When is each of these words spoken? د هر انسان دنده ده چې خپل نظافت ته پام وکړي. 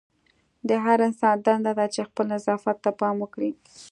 د 0.67 0.69
هر 0.85 0.97
انسان 1.07 1.35
دنده 1.45 1.71
ده 1.79 1.85
چې 1.93 2.01
خپل 2.09 2.25
نظافت 2.33 2.77
ته 2.83 2.91
پام 2.99 3.15
وکړي. 3.19 3.51